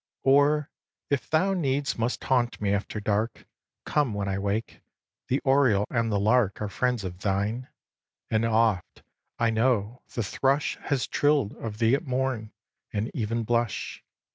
xviii. 0.23 0.31
Or, 0.33 0.69
if 1.11 1.29
thou 1.29 1.53
needs 1.53 1.95
must 1.95 2.23
haunt 2.23 2.59
me 2.59 2.73
after 2.73 2.99
dark, 2.99 3.45
Come 3.85 4.15
when 4.15 4.27
I 4.27 4.39
wake. 4.39 4.81
The 5.27 5.41
oriole 5.41 5.85
and 5.91 6.11
the 6.11 6.19
lark 6.19 6.59
Are 6.59 6.69
friends 6.69 7.03
of 7.03 7.19
thine; 7.19 7.67
and 8.31 8.43
oft, 8.43 9.03
I 9.37 9.51
know, 9.51 10.01
the 10.15 10.23
thrush 10.23 10.75
Has 10.85 11.05
trill'd 11.05 11.55
of 11.57 11.77
thee 11.77 11.93
at 11.93 12.03
morn 12.07 12.51
and 12.91 13.11
even 13.13 13.43
blush. 13.43 14.03